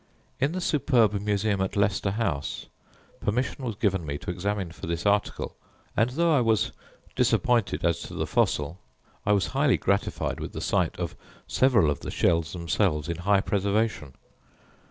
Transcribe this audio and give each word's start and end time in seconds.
In 0.39 0.53
the 0.53 0.61
superb 0.61 1.13
museum 1.13 1.61
at 1.61 1.75
Leicester 1.75 2.09
house, 2.09 2.65
permission 3.19 3.63
was 3.63 3.75
given 3.75 4.03
me 4.03 4.17
to 4.17 4.31
examine 4.31 4.71
for 4.71 4.87
this 4.87 5.05
article; 5.05 5.55
and 5.95 6.09
though 6.09 6.35
I 6.35 6.41
was 6.41 6.71
disappointed 7.15 7.85
as 7.85 8.01
to 8.09 8.15
the 8.15 8.25
fossil, 8.25 8.79
I 9.27 9.33
was 9.33 9.45
highly 9.53 9.77
gratified 9.77 10.39
with 10.39 10.53
the 10.53 10.59
sight 10.61 10.97
of 10.97 11.15
several 11.45 11.91
of 11.91 11.99
the 11.99 12.09
shells 12.09 12.51
themselves 12.51 13.09
in 13.09 13.17
high 13.17 13.41
preservation. 13.41 14.15